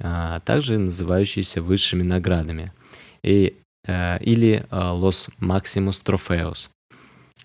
[0.00, 2.72] э, также называющиеся высшими наградами,
[3.22, 3.56] и,
[3.86, 4.66] э, или
[5.40, 6.68] maximus trofeos.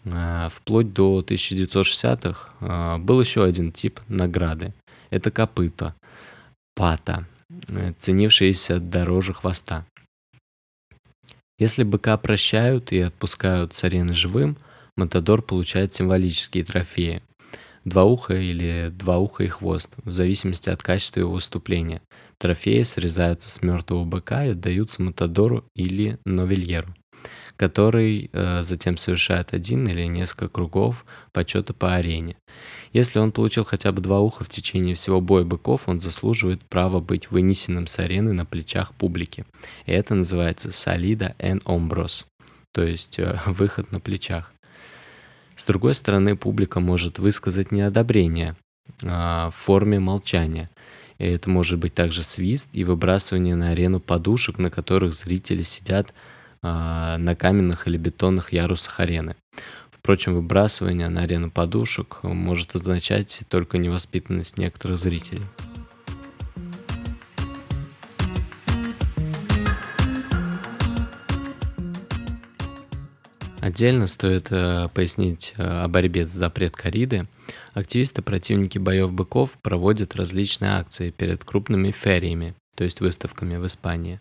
[0.06, 4.74] Э, вплоть до 1960-х э, был еще один тип награды.
[5.10, 5.94] Это копыта
[6.76, 7.28] пата,
[7.70, 9.86] э, ценившиеся дороже хвоста.
[11.60, 14.58] Если быка прощают и отпускают с арены живым,
[14.98, 17.22] Матадор получает символические трофеи.
[17.86, 22.02] Два уха или два уха и хвост, в зависимости от качества его выступления.
[22.40, 26.94] Трофеи срезаются с мертвого быка и отдаются Матадору или Новельеру
[27.62, 32.36] который э, затем совершает один или несколько кругов почета по арене.
[32.92, 37.02] Если он получил хотя бы два уха в течение всего боя быков, он заслуживает права
[37.02, 39.46] быть вынесенным с арены на плечах публики.
[39.86, 42.26] И это называется солида en ombros,
[42.74, 44.52] то есть э, выход на плечах.
[45.56, 48.56] С другой стороны, публика может высказать неодобрение
[49.04, 50.68] э, в форме молчания.
[51.20, 56.16] И это может быть также свист и выбрасывание на арену подушек, на которых зрители сидят
[56.64, 59.36] на каменных или бетонных ярусах арены.
[60.02, 65.44] Впрочем, выбрасывание на арену подушек может означать только невоспитанность некоторых зрителей.
[73.60, 77.28] Отдельно стоит э, пояснить э, о борьбе за запрет кориды.
[77.74, 84.20] Активисты, противники боев быков проводят различные акции перед крупными фериями, то есть выставками в Испании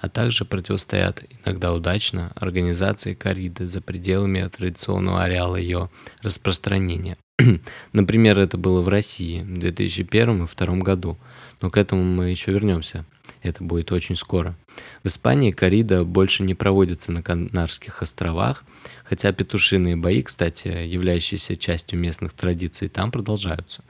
[0.00, 5.90] а также противостоят иногда удачно организации кориды за пределами традиционного ареала ее
[6.22, 7.18] распространения.
[7.92, 11.18] Например, это было в России в 2001 и 2002 году,
[11.60, 13.04] но к этому мы еще вернемся.
[13.42, 14.56] Это будет очень скоро.
[15.02, 18.64] В Испании корида больше не проводится на Канарских островах,
[19.04, 23.82] хотя петушиные бои, кстати, являющиеся частью местных традиций, там продолжаются.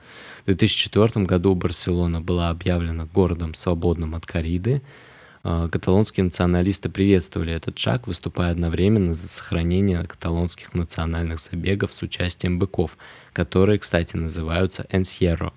[0.43, 5.10] В 2004 году Барселона была объявлена городом свободным от кориды, а,
[5.43, 12.99] каталонские националисты приветствовали этот шаг, выступая одновременно за сохранение каталонских национальных забегов с участием быков,
[13.33, 15.53] которые, кстати, называются «энсьерро».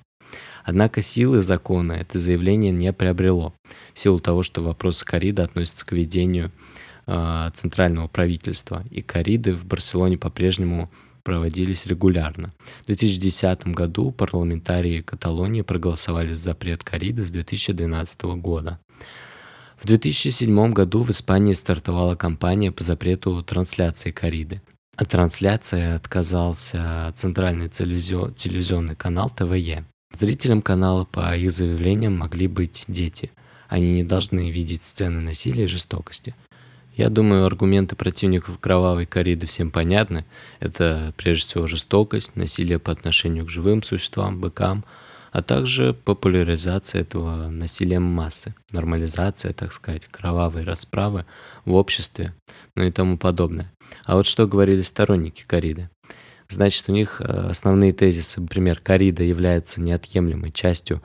[0.63, 3.53] Однако силы закона это заявление не приобрело,
[3.93, 6.51] в силу того, что вопросы корида относятся к ведению
[7.05, 10.89] э, центрального правительства, и кориды в Барселоне по-прежнему
[11.23, 12.53] проводились регулярно.
[12.83, 18.79] В 2010 году парламентарии Каталонии проголосовали за запрет кориды с 2012 года.
[19.83, 24.61] В 2007 году в Испании стартовала кампания по запрету трансляции кориды.
[24.95, 29.83] От трансляции отказался центральный телевизионный канал ТВЕ.
[30.13, 33.29] Зрителям канала по их заявлениям могли быть дети.
[33.67, 36.33] Они не должны видеть сцены насилия и жестокости.
[36.95, 40.23] Я думаю, аргументы противников кровавой кориды всем понятны.
[40.61, 44.85] Это прежде всего жестокость, насилие по отношению к живым существам, быкам–
[45.33, 51.25] а также популяризация этого насилием массы, нормализация, так сказать, кровавой расправы
[51.65, 52.35] в обществе,
[52.75, 53.73] ну и тому подобное.
[54.05, 55.89] А вот что говорили сторонники кориды?
[56.49, 61.01] Значит, у них э, основные тезисы, например, корида является неотъемлемой частью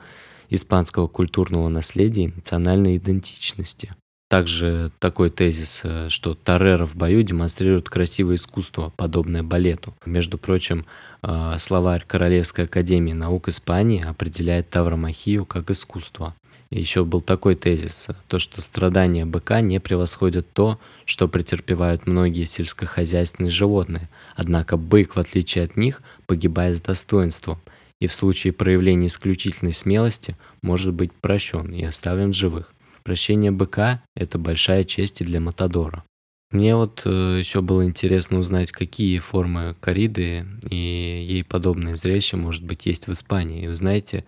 [0.49, 3.95] испанского культурного наследия и национальной идентичности.
[4.29, 9.95] Также такой тезис, э, что Тореро в бою демонстрирует красивое искусство, подобное балету.
[10.05, 10.85] Между прочим,
[11.23, 16.35] э, словарь Королевской академии наук Испании определяет тавромахию как искусство.
[16.69, 22.43] И еще был такой тезис, то что страдания быка не превосходят то, что претерпевают многие
[22.43, 24.09] сельскохозяйственные животные.
[24.35, 27.57] Однако бык, в отличие от них, погибает с достоинством
[27.99, 32.71] и в случае проявления исключительной смелости может быть прощен и оставлен живых.
[33.09, 36.03] Прощение быка– это большая честь и для Матадора.
[36.51, 42.63] Мне вот э, еще было интересно узнать, какие формы кориды и ей подобные зрелища, может
[42.63, 43.63] быть, есть в Испании.
[43.63, 44.25] И вы знаете,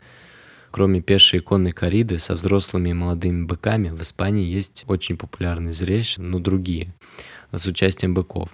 [0.72, 6.24] кроме пешей иконной кориды со взрослыми и молодыми быками, в Испании есть очень популярные зрелища,
[6.24, 6.92] но другие,
[7.52, 8.50] с участием быков.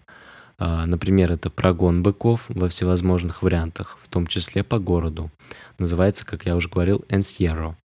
[0.58, 5.32] А, например, это прогон быков во всевозможных вариантах, в том числе по городу.
[5.80, 7.78] Называется, как я уже говорил, энсьеро.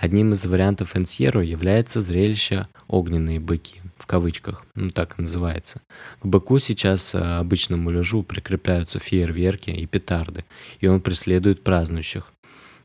[0.00, 5.82] Одним из вариантов энсьеро является зрелище «огненные быки», в кавычках, ну так называется.
[6.20, 10.46] К быку сейчас э, обычному лежу прикрепляются фейерверки и петарды,
[10.80, 12.32] и он преследует празднующих.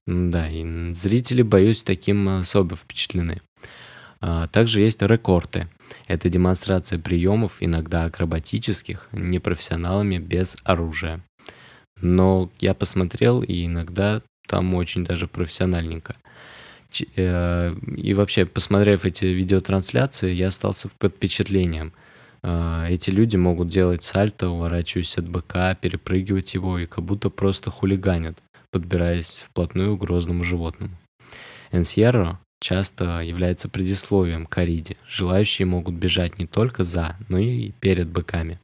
[0.05, 3.41] Да, и зрители, боюсь, таким особо впечатлены.
[4.19, 5.69] А, также есть рекорды.
[6.07, 11.23] Это демонстрация приемов, иногда акробатических, непрофессионалами без оружия.
[12.01, 16.17] Но я посмотрел, и иногда там очень даже профессиональненько.
[17.15, 21.93] Э, и вообще, посмотрев эти видеотрансляции, я остался под впечатлением.
[22.43, 27.71] Э, эти люди могут делать сальто, уворачиваясь от быка, перепрыгивать его и как будто просто
[27.71, 28.37] хулиганят,
[28.71, 30.95] подбираясь вплотную к грозному животному.
[31.71, 34.97] Энсьерро часто является предисловием к Ариде.
[35.07, 38.59] Желающие могут бежать не только за, но и перед быками.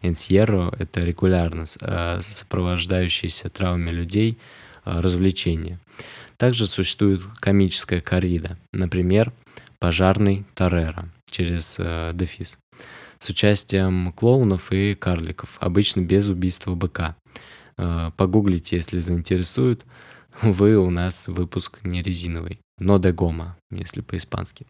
[0.00, 4.38] Энсьерро– это регулярно э, сопровождающиеся травмами людей
[4.84, 5.78] развлечения.
[6.42, 9.32] Также существует комическая коррида, например,
[9.78, 12.58] пожарный Тореро через э, дефис.
[13.20, 17.14] с участием клоунов и карликов, обычно без убийства быка.
[17.78, 19.84] Э, погуглите, если заинтересует.
[20.42, 24.66] Вы у нас выпуск не резиновый, но де гома, если по-испански.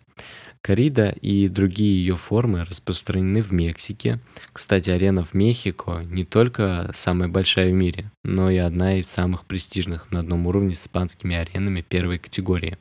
[0.60, 4.20] Корида и другие ее формы распространены в Мексике.
[4.52, 9.44] Кстати, арена в Мехико не только самая большая в мире, но и одна из самых
[9.44, 12.78] престижных на одном уровне с испанскими аренами первой категории.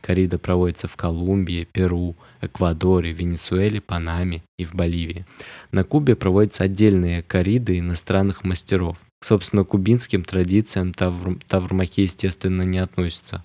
[0.00, 5.26] Корида проводится в Колумбии, Перу, Эквадоре, Венесуэле, Панаме и в Боливии.
[5.72, 8.98] На Кубе проводятся отдельные кориды иностранных мастеров.
[9.26, 13.42] Собственно, к кубинским традициям тавр, таврмахи, естественно, не относятся.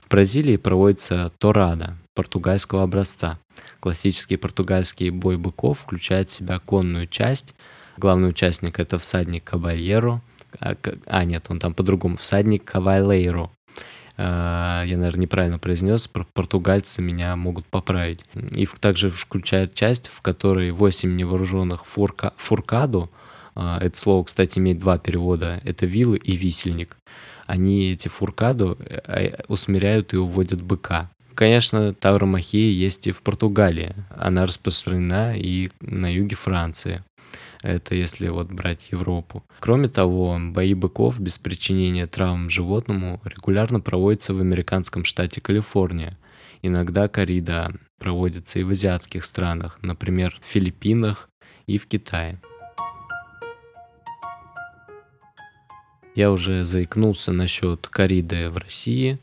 [0.00, 3.38] В Бразилии проводится торада португальского образца.
[3.80, 7.54] Классический португальский бой быков включает в себя конную часть.
[7.98, 10.22] Главный участник это всадник кавальеро.
[10.58, 12.16] А, а нет, он там по-другому.
[12.16, 13.50] Всадник кавалейро.
[14.16, 18.24] А, я, наверное, неправильно произнес, португальцы меня могут поправить.
[18.52, 23.10] И также включает часть, в которой 8 невооруженных фурка, фуркаду,
[23.54, 25.60] это слово, кстати, имеет два перевода.
[25.64, 26.96] Это вилы и висельник.
[27.46, 31.10] Они эти фуркаду э, э, усмиряют и уводят быка.
[31.34, 33.94] Конечно, тавромахия есть и в Португалии.
[34.10, 37.02] Она распространена и на юге Франции.
[37.62, 39.42] Это если вот брать Европу.
[39.58, 46.16] Кроме того, бои быков без причинения травм животному регулярно проводятся в американском штате Калифорния.
[46.62, 51.28] Иногда корида проводится и в азиатских странах, например, в Филиппинах
[51.66, 52.40] и в Китае.
[56.14, 59.18] Я уже заикнулся насчет кориды в России.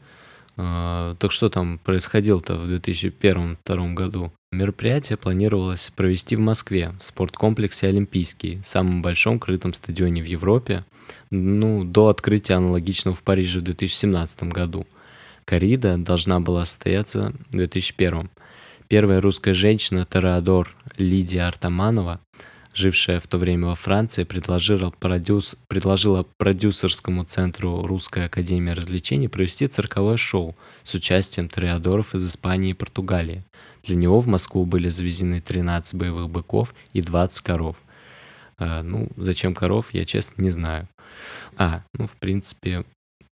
[0.55, 4.31] А, так что там происходило-то в 2001-2002 году?
[4.51, 10.85] Мероприятие планировалось провести в Москве, в спорткомплексе «Олимпийский», самом большом крытом стадионе в Европе,
[11.29, 14.87] ну, до открытия аналогичного в Париже в 2017 году.
[15.45, 18.29] Корида должна была состояться в 2001.
[18.87, 22.21] Первая русская женщина Тореадор Лидия Артаманова
[22.77, 29.67] жившая в то время во Франции, предложила, продюс, предложила продюсерскому центру Русской Академии Развлечений провести
[29.67, 33.43] цирковое шоу с участием триадоров из Испании и Португалии.
[33.83, 37.77] Для него в Москву были завезены 13 боевых быков и 20 коров.
[38.59, 40.87] А, ну, зачем коров, я честно не знаю.
[41.57, 42.85] А, ну, в принципе,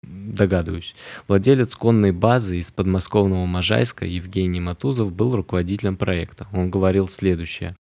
[0.02, 0.94] догадываюсь.
[1.28, 6.46] Владелец конной базы из подмосковного Можайска Евгений Матузов был руководителем проекта.
[6.52, 7.74] Он говорил следующее.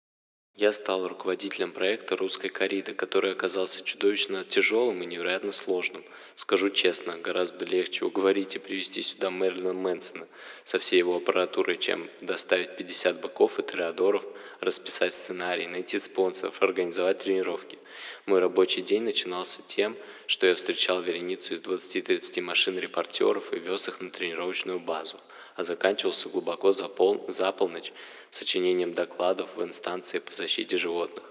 [0.59, 6.03] Я стал руководителем проекта «Русской кориды», который оказался чудовищно тяжелым и невероятно сложным.
[6.35, 10.27] Скажу честно, гораздо легче уговорить и привести сюда Мерлина Мэнсона
[10.65, 14.25] со всей его аппаратурой, чем доставить 50 быков и триадоров,
[14.59, 17.79] расписать сценарий, найти спонсоров, организовать тренировки.
[18.25, 19.95] Мой рабочий день начинался тем,
[20.27, 25.21] что я встречал вереницу из 20-30 машин репортеров и вез их на тренировочную базу–
[25.59, 27.91] а заканчивался глубоко за, пол, за полночь
[28.29, 31.23] сочинением докладов в инстанции по защите животных.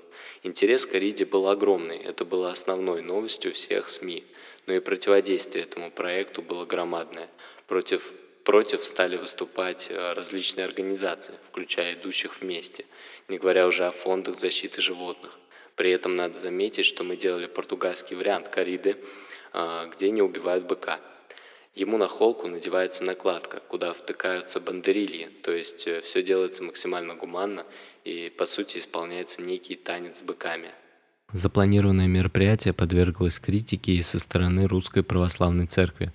[0.43, 4.25] Интерес к Ариде был огромный, это было основной новостью всех СМИ,
[4.67, 7.29] но и противодействие этому проекту было громадное.
[7.67, 8.13] Против,
[8.45, 12.85] против стали выступать э, различные организации, включая идущих вместе,
[13.29, 15.39] не говоря уже о фондах защиты животных.
[15.75, 18.97] При этом надо заметить, что мы делали португальский вариант кориды,
[19.53, 21.01] э, где не убивают быка.
[21.75, 27.65] Ему на холку надевается накладка, куда втыкаются бандерильи, то есть э, все делается максимально гуманно
[28.05, 30.71] и по сути исполняется некий танец с быками.
[31.33, 36.11] Запланированное мероприятие подверглось критике и со стороны Русской Православной Церкви.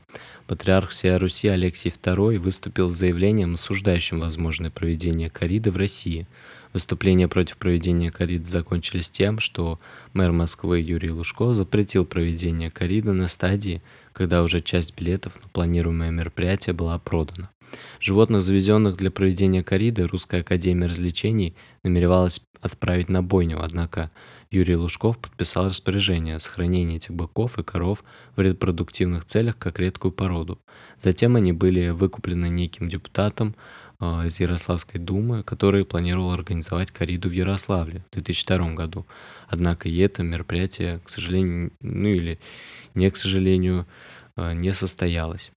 [0.48, 6.26] Патриарх всей Руси Алексий II выступил с заявлением, осуждающим возможное проведение кориды в России.
[6.74, 9.80] Выступления против проведения кориды закончились тем, что
[10.14, 16.10] мэр Москвы Юрий Лужко запретил проведение кориды на стадии, когда уже часть билетов на планируемое
[16.10, 17.50] мероприятие была продана.
[18.00, 24.10] Животных, завезенных для проведения кориды, Русская Академия Развлечений намеревалась отправить на бойню, однако
[24.50, 28.04] Юрий Лужков подписал распоряжение о сохранении этих быков и коров
[28.36, 30.60] в репродуктивных целях как редкую породу.
[31.02, 33.56] Затем они были выкуплены неким депутатом
[34.26, 39.06] из Ярославской думы, который планировал организовать кориду в Ярославле в 2002 году.
[39.48, 42.40] Однако и это мероприятие, к сожалению, ну или
[42.94, 43.88] не к сожалению,
[44.36, 45.52] э, не состоялось.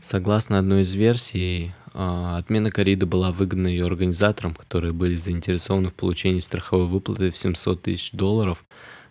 [0.00, 5.94] Согласно одной из версий, а, отмена кориды была выгодна ее организаторам, которые были заинтересованы в
[5.94, 8.64] получении страховой выплаты в 700 тысяч долларов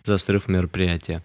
[0.04, 1.22] за срыв мероприятия.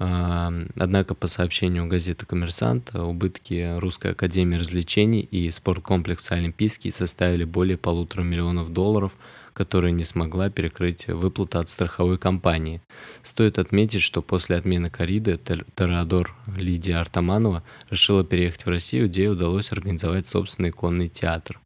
[0.00, 8.22] Однако, по сообщению газеты «Коммерсант», убытки Русской Академии Развлечений и спорткомплекса «Олимпийский» составили более полутора
[8.22, 9.16] миллионов долларов–
[9.58, 12.80] которая не смогла перекрыть выплаты от страховой компании.
[13.22, 19.32] Стоит отметить, что после отмены кориды Тореадор Лидия Артаманова решила переехать в Россию, где ей
[19.32, 21.60] удалось организовать собственный конный театр.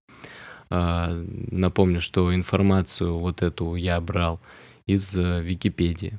[0.70, 4.40] А, напомню, что информацию вот эту я брал
[4.86, 6.18] из э, Википедии.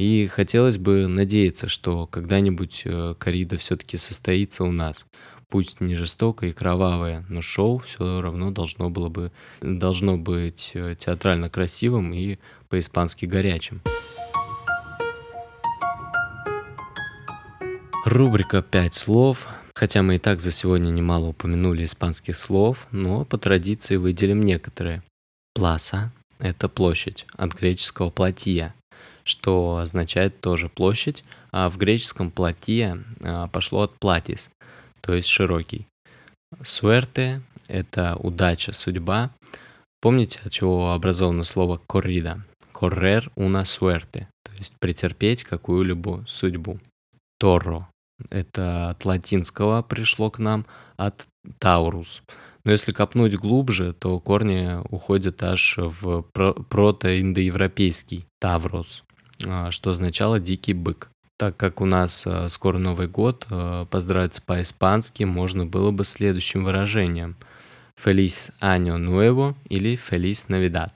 [0.00, 5.04] И хотелось бы надеяться, что когда-нибудь э, коррида все-таки состоится у нас.
[5.50, 9.30] Пусть не жестокое и кровавое, но шоу все равно должно было бы
[9.60, 12.38] должно быть э, театрально красивым и
[12.70, 13.82] по-испански горячим.
[18.06, 19.48] Рубрика «Пять слов».
[19.74, 25.02] Хотя мы и так за сегодня немало упомянули испанских слов, но по традиции выделим некоторые.
[25.54, 28.74] Пласа– это площадь, от греческого платия,
[29.24, 34.50] что означает тоже площадь, а в греческом платия а, пошло от платис,
[35.00, 35.86] то есть широкий.
[36.62, 39.30] Суэрте– это удача, судьба.
[40.00, 42.44] Помните, от чего образовано слово коррида?
[42.72, 46.80] Correr una suerte, то есть претерпеть какую-либо судьбу.
[47.38, 47.88] Торро
[48.28, 50.66] это от латинского пришло к нам,
[50.96, 51.26] от
[51.58, 52.22] таурус.
[52.64, 59.04] Но если копнуть глубже, то корни уходят аж в протоиндоевропейский таврос,
[59.40, 61.10] что означало «дикий бык».
[61.40, 66.64] Так как у нас а, скоро Новый год, а, поздравить по-испански можно было бы следующим
[66.64, 67.36] выражением
[67.98, 70.90] «Feliz Año Nuevo» или «Feliz Navidad».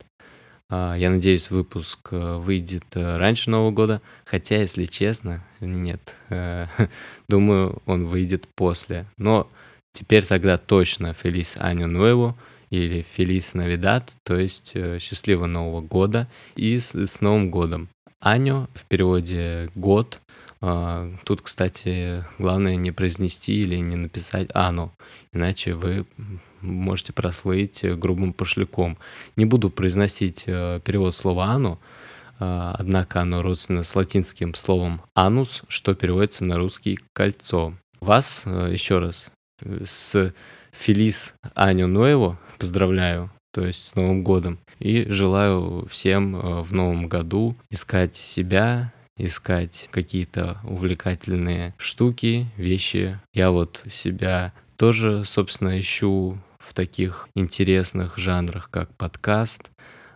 [0.71, 6.15] А, я надеюсь, выпуск э, выйдет э, раньше Нового года, хотя, если честно, нет.
[6.31, 6.67] Э,
[7.29, 9.07] думаю, он выйдет после.
[9.17, 9.49] Но
[9.93, 12.35] теперь тогда точно Feliz Año Nuevo
[12.71, 17.89] или Feliz Navidad, то есть счастливого Нового года и с, с Новым годом.
[18.25, 20.19] Аню в переводе год
[20.63, 24.93] а, тут, кстати, главное не произнести или не написать «ано»,
[25.35, 26.07] иначе вы
[26.63, 28.97] можете прослыть грубым пошляком.
[29.37, 31.79] Не буду произносить э, перевод слова «ано»,
[32.41, 37.75] а, однако оно родственно с латинским словом «анус», что переводится на русский «кольцо».
[38.01, 40.33] Вас, э, еще раз, с
[40.73, 47.07] Фелис Аню Ноево поздравляю, то есть с Новым годом, и желаю всем э, в Новом
[47.09, 53.21] году искать себя, искать какие-то увлекательные штуки, вещи.
[53.33, 59.71] Я вот себя тоже, собственно, ищу в таких интересных жанрах, как подкаст,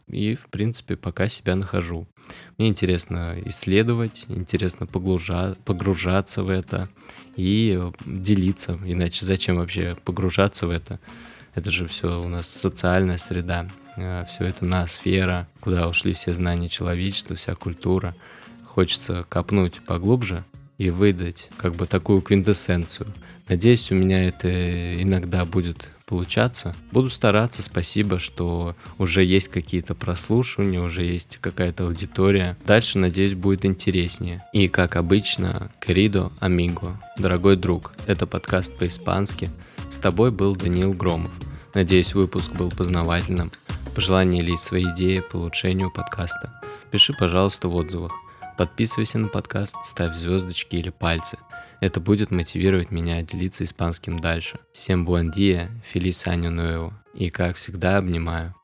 [0.09, 2.09] и, в принципе, пока себя нахожу.
[2.57, 5.57] Мне интересно исследовать, интересно погружа...
[5.65, 6.89] погружаться в это
[7.37, 8.79] и делиться.
[8.85, 10.99] Иначе зачем вообще погружаться в это?
[11.59, 16.69] Это же все у нас социальная среда, э, все это ноосфера, куда ушли все знания
[16.69, 18.15] человечества, вся культура
[18.65, 20.45] хочется копнуть поглубже
[20.79, 23.13] и выдать как бы такую квинтэссенцию.
[23.49, 26.77] Надеюсь, у меня это иногда будет получаться.
[26.93, 32.57] Буду стараться, спасибо, что уже есть какие-то прослушивания, уже есть какая-то аудитория.
[32.69, 34.45] Дальше, надеюсь, будет интереснее.
[34.53, 39.51] И, как обычно, querido amigo, дорогой друг, это подкаст по-испански.
[39.91, 41.33] С тобой был Даниил Громов.
[41.79, 43.53] Надеюсь, выпуск был познавательным.
[43.95, 46.61] Пожелания или свои идеи по улучшению подкаста
[46.91, 48.11] пиши, пожалуйста, в отзывах.
[48.57, 51.39] Подписывайся на подкаст, ставь звездочки или пальцы.
[51.81, 54.59] Это будет мотивировать меня делиться испанским дальше.
[54.73, 56.95] Всем буандия, фелис аню nuevo.
[57.15, 58.57] И как всегда обнимаю.